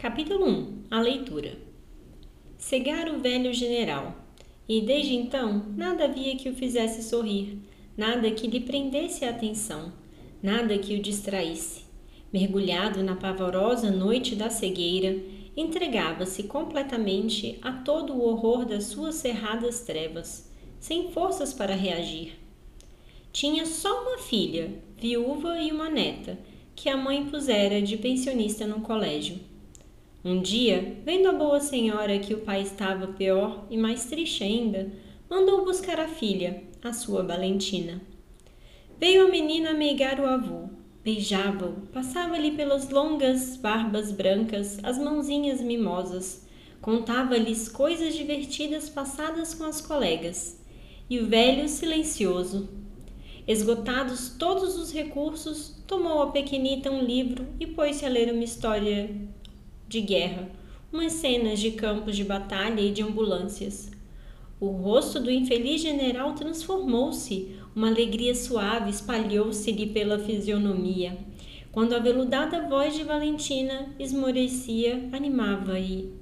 [0.00, 1.58] Capítulo 1 A leitura
[2.56, 4.16] Cegara o velho general,
[4.66, 7.58] e desde então nada havia que o fizesse sorrir,
[7.98, 9.92] nada que lhe prendesse a atenção,
[10.42, 11.82] nada que o distraísse.
[12.32, 15.22] Mergulhado na pavorosa noite da cegueira,
[15.54, 22.40] entregava-se completamente a todo o horror das suas cerradas trevas, sem forças para reagir.
[23.34, 26.38] Tinha só uma filha, viúva e uma neta,
[26.74, 29.50] que a mãe pusera de pensionista no colégio.
[30.22, 34.92] Um dia, vendo a boa senhora que o pai estava pior e mais triste ainda,
[35.30, 38.02] mandou buscar a filha, a sua Valentina.
[38.98, 40.68] Veio a menina meigar o avô,
[41.02, 46.46] beijava-o, passava-lhe pelas longas barbas brancas as mãozinhas mimosas,
[46.82, 50.60] contava-lhes coisas divertidas passadas com as colegas.
[51.08, 52.68] E o velho silencioso,
[53.48, 59.10] Esgotados todos os recursos, tomou a pequenita um livro e pôs-se a ler uma história
[59.90, 60.48] de guerra,
[60.92, 63.90] umas cenas de campos de batalha e de ambulâncias.
[64.60, 71.18] O rosto do infeliz general transformou-se, uma alegria suave espalhou-se-lhe pela fisionomia.
[71.72, 76.12] Quando a veludada voz de Valentina esmorecia, animava e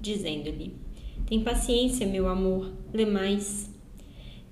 [0.00, 0.74] dizendo-lhe:
[1.28, 3.70] Tem paciência, meu amor, lê mais.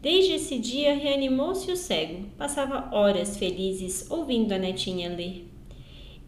[0.00, 5.50] Desde esse dia reanimou-se o cego, passava horas felizes ouvindo a netinha ler.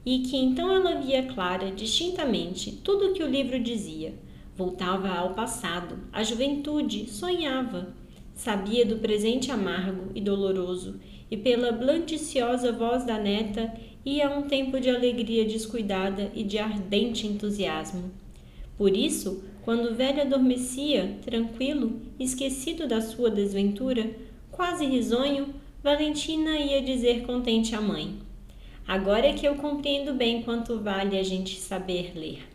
[0.04, 4.14] E que então ela via clara, distintamente, tudo o que o livro dizia.
[4.56, 7.94] Voltava ao passado, à juventude, sonhava.
[8.34, 10.98] Sabia do presente amargo e doloroso,
[11.30, 13.72] e pela blandiciosa voz da neta
[14.04, 18.10] ia um tempo de alegria descuidada e de ardente entusiasmo.
[18.76, 24.10] Por isso, quando o velho adormecia, tranquilo, esquecido da sua desventura,
[24.50, 28.18] quase risonho, Valentina ia dizer contente à mãe:
[28.86, 32.51] Agora é que eu compreendo bem quanto vale a gente saber ler.